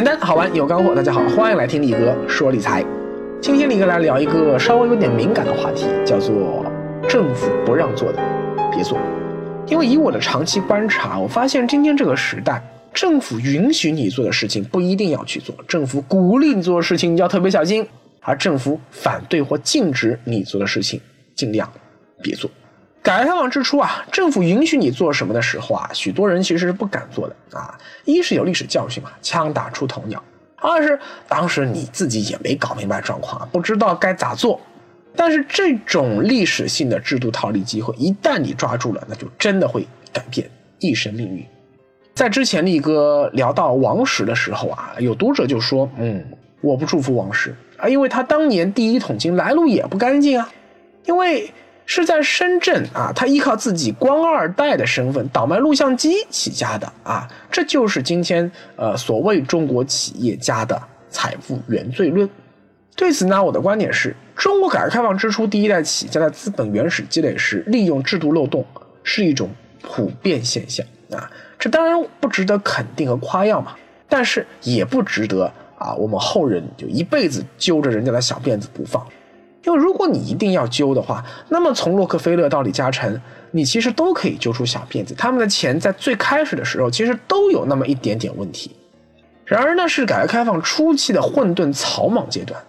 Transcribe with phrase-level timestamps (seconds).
[0.00, 2.82] 简单好玩有干货，大家好，欢迎来听李哥说理财。
[3.38, 6.64] 今天李哥来聊一个稍微有点敏感的话题，叫做
[7.06, 8.18] 政府不让做的
[8.72, 8.96] 别做。
[9.66, 12.62] 因为以我的长期观察，我发现今天这个时代，
[12.94, 17.86] 政府允许你做的事情不一定要去做，政府鼓励你做的事情你要特别小心，
[18.22, 20.98] 而政府反对或禁止你做的事情，
[21.36, 21.70] 尽量
[22.22, 22.50] 别做。
[23.02, 27.78] 改革开放之初啊，政府允许你做什么的时候啊，许多人其实是不敢做的啊。
[28.04, 30.20] 一是有历史教训嘛，枪打出头鸟；
[30.56, 34.60] 二是当时你自己也没搞明白状况，不知道该咋做。
[35.16, 41.44] 但是这种历史性的制度套利机会，一旦你抓住了，那就真的会改变一生命运。
[42.14, 46.22] 在之前力哥聊到王石的时候啊，有读者就说：“嗯，
[46.60, 50.52] 我不祝福王石啊，因为他当年第一桶金来路也不干净啊，
[51.06, 51.50] 因为。”
[51.92, 62.30] 是在深圳啊，他依靠自己官二代的身份倒卖录像机起家的啊，这就是今天呃所谓中国企业家的财富原罪论。
[62.94, 68.64] 对此呢，我的观点是，中国改革开放之初第一代企业家的资本原始积累时利用制度漏洞
[69.02, 69.50] 是一种
[69.82, 73.74] 普遍现象啊，这当然不值得肯定和夸耀嘛，
[74.08, 79.04] 但是也不值得啊我们后人就一辈子揪着人家的小辫子不放。
[79.64, 85.14] 因为如果你一定要揪的话，那么从洛克菲勒到李嘉诚，你其实都可以揪出小辫子。
[85.14, 88.70] 他们的钱在最开始的时候，其实都有那么一点点问题。
[89.44, 92.62] 然而，那是改革开放初期的混沌草莽阶段。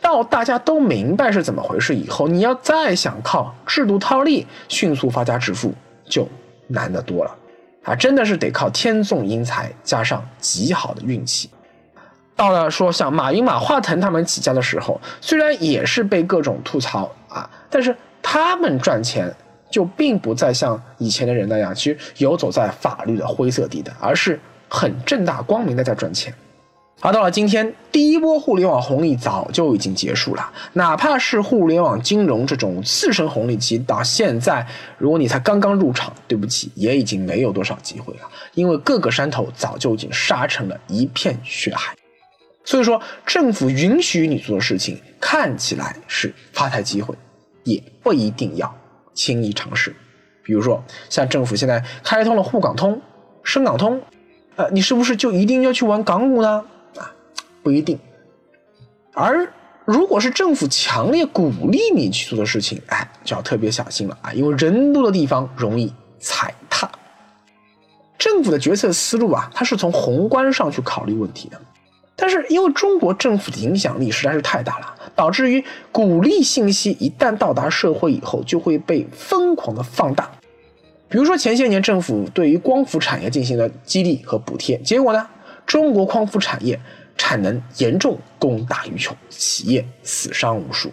[0.00, 5.74] 到大家都明白是怎么回事以后，你要再想靠制度套利迅速发家致富，
[6.08, 6.28] 就
[6.68, 7.34] 难得多了。
[7.82, 11.50] 啊，真的是得靠天纵英才加上极好的运气。
[12.38, 19.34] 到了说像马云、马化腾他们起家的时候，虽然也是被各种吐槽啊，但是他们赚钱
[19.68, 24.38] 就并不再像以前的人那样，其实游走在法律的灰色地带，而是
[24.68, 26.32] 很正大光明的在赚钱。
[27.00, 34.64] 而到了今天，第一波互联网红利早就已经结束了，哪怕是互联网金融这种次生红利期，到现在
[34.96, 38.20] 如果你才刚刚入场，对不起，也已经没有多少机会了，
[38.54, 41.97] 因为各个山头早就已经杀成了一片血海。
[42.68, 47.14] 所以说，政府允许你做的事情看起来是发财机会，
[47.64, 48.70] 也不一定要
[49.14, 49.96] 轻易尝试。
[50.42, 53.00] 比如说，像政府现在开通了沪港通、
[53.42, 53.98] 深港通，
[54.56, 56.62] 呃，你是不是就一定要去玩港股呢？
[56.98, 57.10] 啊，
[57.62, 57.98] 不一定。
[59.14, 59.50] 而
[59.86, 66.86] 如果是政府强烈鼓励你去做的事情，哎，就要特别小心了啊，因为人多的地方容易踩踏。
[68.18, 71.58] 政府的决策思路啊，它是从宏观上去考虑问题的。
[72.20, 80.28] 但是，因为中国政府的影响力实在是太大了，导致于鼓励信息一旦到达社会以后，就会被疯狂的放大。
[81.08, 85.28] 比如说前些年政府对于光伏产业进行了激励和补贴，结果呢，
[85.64, 86.78] 中国光伏产业
[87.16, 90.90] 产能严重供大于求，企业死伤无数。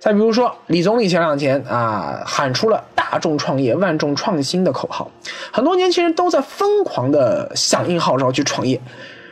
[0.00, 5.08] 再比如说，李总理前两天啊喊出了“大众创业，万众创新”的口号，
[5.52, 8.80] 很多年轻人都在疯狂的响应号召去创业。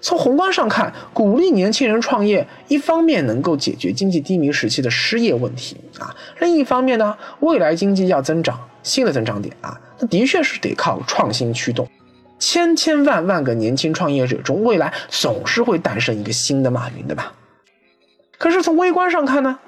[0.00, 11.86] 从宏观上看，鼓励年轻人创业，一方面能够解决经济低迷时期的失业问题啊，另一方面呢，未来经济要增长，新的增长点啊，那的确是得靠创新驱动。
[12.38, 17.34] 千千万万个年轻创业者中，未来总是会诞生一个新的马云的吧？
[18.38, 19.58] 可是从微观上看呢，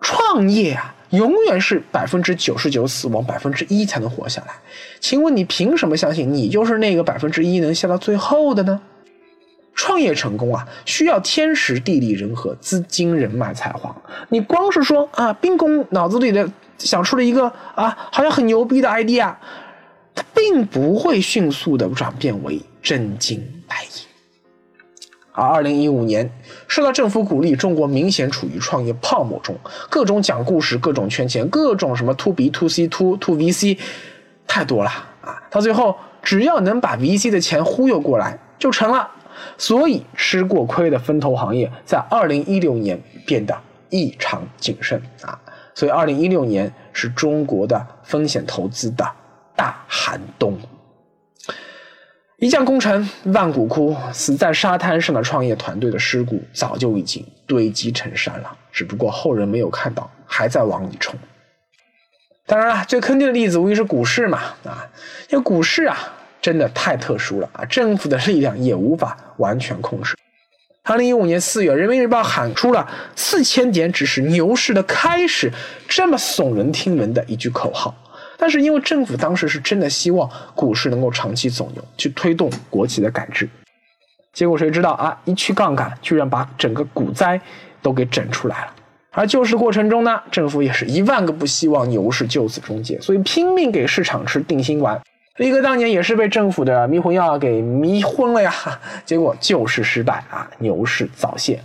[0.00, 4.54] 创业啊，永远是百分之九十九死亡，百分之一才能活下来。
[4.98, 8.80] 请问你凭什么相信你就是那个百分之一能笑到最后的呢？
[9.82, 13.92] 创业成功啊，需要天时地利人和、资金人脉才华。
[14.28, 16.48] 你光是说啊，兵工脑子里的
[16.78, 19.34] 想出了一个啊，好像很牛逼的 idea，
[20.14, 23.90] 它并不会迅速的转变为真金白银。
[25.32, 26.30] 而二零一五年，
[26.68, 29.58] 受到政府鼓励，中国明显处于创业泡沫中，
[29.90, 33.76] 各种讲故事，各种圈钱，各种什么 to B to C to to VC，
[34.46, 34.90] 太多了
[35.22, 35.42] 啊！
[35.50, 39.10] 到最后，只要能把 VC 的钱忽悠过来，就成了。
[39.58, 43.56] 所以，吃过亏的风投行业在二零一六年变得
[43.90, 45.38] 异常谨慎啊！
[45.74, 49.04] 所以，二零一六年是中国的风险投资的
[49.54, 50.58] 大寒冬。
[52.38, 61.14] 一将功成万骨枯，死在沙滩上的创业团队的尸骨早就已经堆积成山了，只不过后人没有看到，还在往里冲。
[62.46, 64.90] 当然了，最坑爹的例子无疑是股市嘛啊！
[65.30, 65.96] 因为股市啊。
[66.42, 67.64] 真的太特殊了啊！
[67.64, 70.14] 政府的力量也无法完全控制。
[70.82, 75.50] 二零一五年四月，人民日报喊出了“四千点只是牛市的开始”
[75.86, 77.94] 这么耸人听闻的一句口号。
[78.36, 83.48] 但是因为政府当时是真的希望股市能够长期走牛，去推动国企的改制，
[84.32, 87.40] 结果谁知道啊，一去杠杆，居然把整个股灾
[87.80, 88.74] 都给整出来了。
[89.12, 95.00] 而救市过程中呢，政府也是一万个不希望牛市就此终结，所以拼命给市场吃定心丸。
[95.36, 98.52] 飞哥当年也是被政府的迷魂药给迷昏了呀，
[99.06, 101.62] 结果救市失败啊，牛市早泄，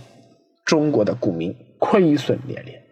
[0.64, 2.82] 中国的股民亏损连连。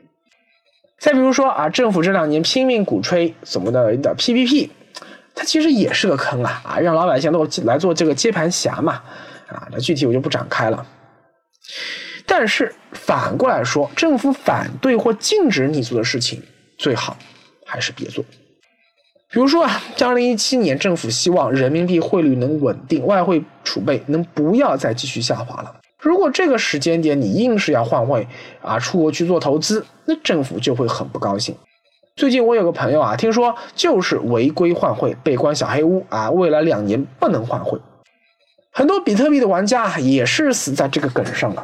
[0.99, 4.69] 再比如说啊，政府这两年拼命鼓吹什么的的 PPP，
[5.34, 9.02] 它其实也是个坑啊啊，让老百姓都来做这个接盘侠嘛
[9.49, 10.87] 啊，那具体我就不展开了。
[12.26, 16.43] 但是反过来说，政府反对或禁止你做的事情，
[16.76, 17.17] 最好
[17.64, 18.23] 还是别做。
[19.37, 25.77] 比如说啊，像二零一七年，政府希望人民币汇率能稳定，外汇储备能不要再继续下滑了。
[25.99, 28.27] 如果这个时间点你硬是要换汇
[28.62, 31.55] 啊，出国去做投资，那政府就会很不高兴。
[32.15, 37.79] 最近我有个朋友啊，听说就是违规换汇被关小黑屋啊，未来两年不能换汇。
[38.73, 41.62] 很多比特币的玩家也是死在这个梗上了。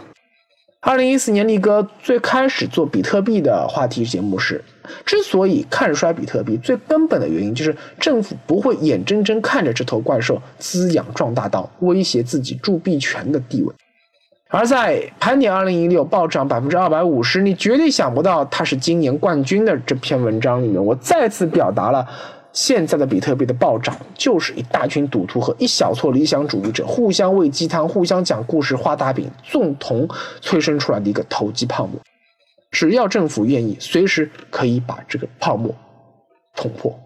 [0.81, 4.63] 二零一四年，力哥最开始做比特币的话题节目时，
[5.05, 13.73] 之所以看衰比特币，最根本的原因就是政府不会眼睁睁看着这头怪兽滋养壮大到威胁自己铸币权的地位。
[14.49, 22.07] 而在盘点二零一六暴涨百分之二百五十，你绝对想不到它是今年冠军的这篇文章里面，我再次表达了。
[22.53, 30.07] 现在的比特币的暴涨，就是一大群赌徒和一小撮理想主义者互相喂鸡汤、互相讲故事、画大饼，共同
[30.43, 31.99] 催生出来的一个投机泡沫。
[32.73, 35.73] 只要政府愿意，随时可以把这个泡沫
[36.57, 36.99] 捅破。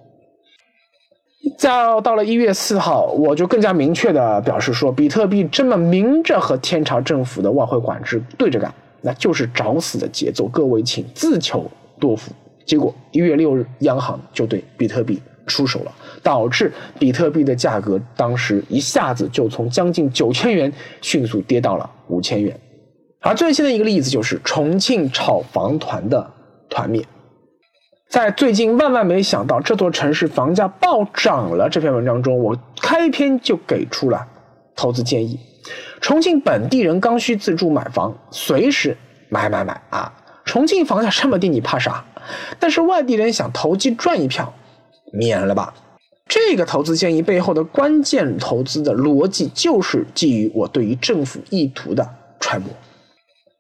[1.59, 1.69] 再
[2.01, 8.73] 到了一月四号，我就更加明确的表示说，比特币这么明着和天朝政府的外汇管制对着干，
[9.03, 10.49] 那就是找死的节奏。
[10.49, 11.71] 各位请自求
[12.01, 12.33] 多福。
[12.65, 15.21] 结果一月六日，央行就对比特币。
[15.49, 22.59] 出手了，导致比特币的价格当时一下子就从将近九千元迅速跌到了五千元。
[23.21, 26.31] 而最新的一个例子就是重庆炒房团的
[26.69, 27.05] 团灭。
[28.09, 34.27] 在最近万万没想到这座城市房价暴涨了这篇文章中，我开篇就给出了
[34.77, 35.41] 投资建议：
[36.01, 38.97] 重庆本地人刚需自住买房，随时
[39.29, 40.13] 买买买啊！
[40.45, 42.05] 重庆房价这么低，你怕啥？
[42.61, 44.53] 但是外地人想投机赚一票。
[45.13, 45.75] 免了吧！
[46.29, 52.09] 这个投资建议背后的关键投资的逻辑，就是基于我对于政府意图的
[52.39, 52.69] 揣摩。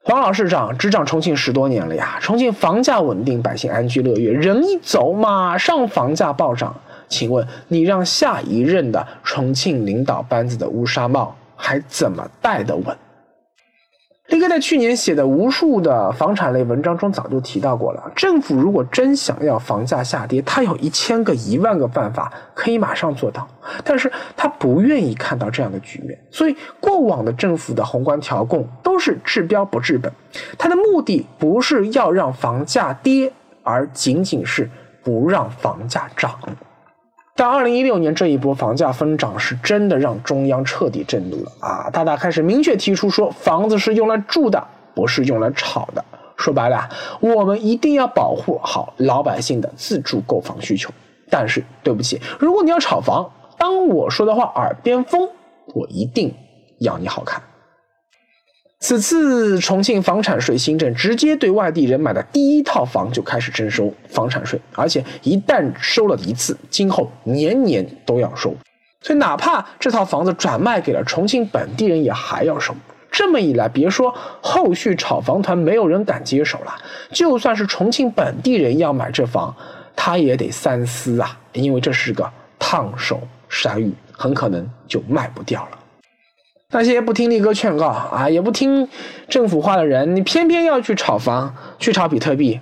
[0.08, 6.72] 黄老市长执掌重庆十多年了呀，重庆房价稳定，百姓安居乐业，人一走，马上房价暴涨。
[7.08, 12.96] 请问你让下一任的重庆领导班子的乌纱帽还怎么戴得稳？
[14.28, 18.10] 力哥在去年写的无数的房产类文章中早就提到过了。
[18.16, 23.46] 政府如果真想要房价下跌，他有一千个一万个办法可以马上做到，
[23.84, 26.18] 但是他不愿意看到这样的局面。
[26.30, 30.10] 所以过往的政府的宏观调控都是治标不治本，
[30.56, 33.30] 它的目的不是要让房价跌，
[33.62, 34.70] 而仅仅是
[35.04, 36.34] 不让房价涨。
[37.34, 41.90] 但二零一六年这一波房价疯涨是真的让中央彻底震怒了啊！
[41.92, 46.02] 大大开始明确提出说，房子是用来住的，不是用来炒的。
[46.38, 46.88] 说白了，
[47.20, 50.88] 我们一定要保护好老百姓的自住购房需求。
[51.28, 55.28] 但是对不起，如果你要炒房，当我说的话耳边风，
[55.74, 56.34] 我一定
[56.78, 57.42] 要你好看。
[58.78, 68.54] 此次重庆房产税新政，直接对外地人买的第一套房就开始征收房产税，而且一旦收了一次，今后年年都要收。
[69.00, 72.74] 所以，哪怕这套房子转卖给了重庆本地人，也还要收。
[73.10, 76.74] 这么一来，别说后续炒房团没有人敢接手了，
[77.10, 79.54] 就算是重庆本地人要买这房，
[79.94, 85.75] 他也得三思啊，因为这是个烫手山芋，很可能就卖不掉了。
[86.72, 88.88] 那些不听力哥劝告啊，也不听
[89.28, 92.60] 政府话的人，你偏偏要去炒房，去炒比特币，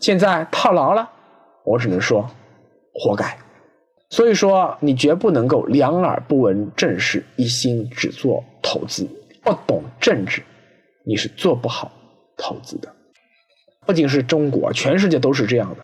[0.00, 1.08] 现在套牢了，
[1.64, 2.28] 我只能说，
[2.92, 3.38] 活该。
[4.10, 9.08] 所以说，你绝不能够两耳不闻政事，一心只做投资。
[9.42, 10.42] 不懂政治，
[11.04, 11.92] 你是做不好
[12.36, 12.88] 投资的。
[13.86, 15.76] 不仅是中国，全世界都是这样的。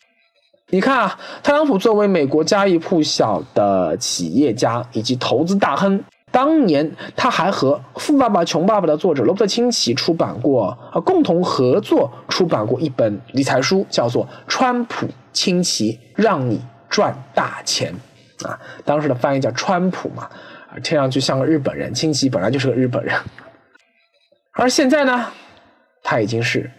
[0.71, 6.03] 你看啊，特朗普作为美国家喻户晓的企业家以及投资大亨。
[6.33, 17.93] 当年他还和《富爸爸穷爸爸》的作者罗伯特清崎出版过啊，共同合作出版过一本理财书，叫做《川普清崎让你赚大钱》
[18.49, 20.31] 啊，当时的翻译叫川普嘛，
[20.83, 23.15] 听上去像个日本人，清崎本来就是个日本人，
[24.53, 25.27] 而现在呢，
[26.03, 26.71] 他已经是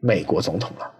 [0.00, 0.90] 美国总统了。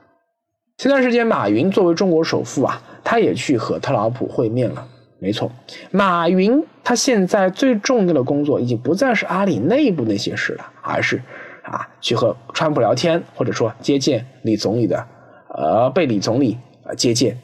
[0.79, 4.87] 前段时间，马云作为中国首富啊，他也去和特朗普会面了。
[5.19, 5.51] 没错，
[5.91, 11.23] 马云他现在最重要的工作已经不再是阿里内部那些事了，而是
[11.63, 15.07] 啊去和川普聊天，或者说接见李总理的，
[15.49, 17.39] 呃被李总理呃接见。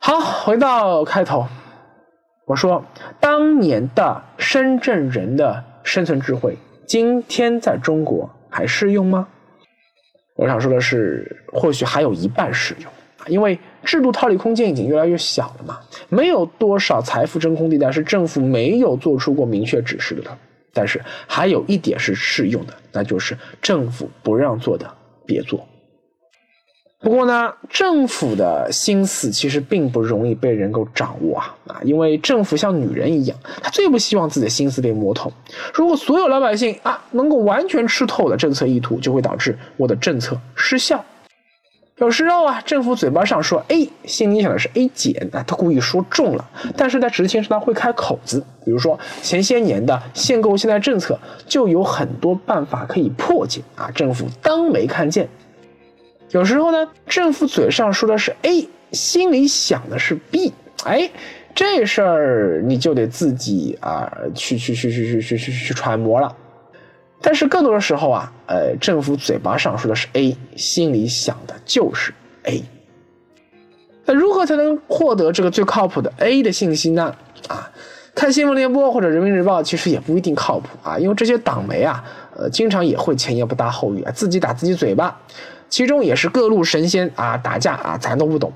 [0.00, 1.46] 好，回到开头，
[2.46, 2.84] 我说
[3.20, 9.28] 当年的深圳人的生存智慧，今天在中国还适用吗？
[10.36, 12.90] 我想说的是，或许还有一半适用。
[13.26, 20.30] 因为制度套利空间已经越来越小了嘛，没有多少财富真空地带是政府没有做出过明确指示的。
[20.72, 24.88] 但是还有一点是适用的，那就是政府不让做的
[25.26, 25.66] 别做。
[27.02, 35.32] 不过呢，政府的心思其实并不容易被人够掌握啊啊，因为政府像女人一样，他最不希望自己的心思被摸透。
[35.72, 41.04] 如果所有老百姓啊能够完全吃透的政策意图，就会导致我的政策失效。
[42.00, 48.42] 有时候啊，政府嘴巴上说 A，心里想的是 A 减，啊，他故意说重了，但是在执行时他会开口子。
[48.64, 55.28] 比如说前些年的限购限贷政策，就有很多办法可以破解啊，政府当没看见。
[56.30, 60.54] 有时候呢，政府嘴上说的是 A，心里想的是 B，
[60.84, 61.10] 哎，
[61.54, 66.34] 这事儿你就得自己啊去去去去去去去去揣摩了。
[67.22, 72.64] 但是更多的时候啊，呃，政府嘴巴上说的是 A，心里想的就是 A。
[74.06, 77.14] 那如何才能获得这个最靠谱的 A 的信息呢？
[77.48, 77.70] 啊，
[78.14, 82.02] 看新闻联播或者人民日报其实也不一定靠谱啊，因为这些党媒啊，
[82.34, 85.14] 呃，经常也会前言不搭后语啊，自己打自己嘴巴，
[85.68, 88.50] 其中也是各路神仙啊打架啊，咱都不懂。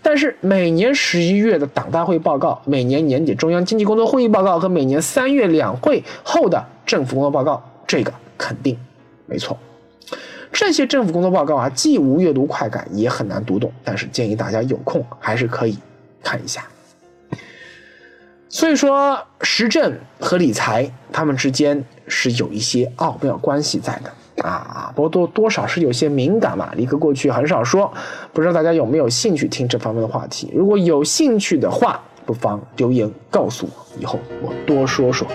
[0.00, 7.62] 但是每年十一月的党大会报告，每年年底中央经济工作会议报告和每年三月两会后的政府工作报告。
[7.92, 8.74] 这个肯定
[9.26, 9.54] 没错，
[10.50, 13.70] 这些政府工作报告啊，既无阅读快感，也很难读懂。
[13.84, 15.76] 但是建议大家有空还是可以
[16.22, 16.64] 看一下。
[18.48, 26.72] 所以说，时政和理财他们之间是有一些奥妙关系在的啊，不过多多少是有些敏感嘛。
[26.74, 27.92] 李哥过去很少说，
[28.32, 30.50] 不知道大家有没有兴趣听这方面的话题？
[30.54, 35.28] 如果有兴趣的话，不妨留言告诉我，以后我多说说。